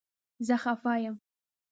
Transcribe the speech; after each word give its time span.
زه 0.47 0.55
خفه 0.63 0.93
یم 1.07 1.15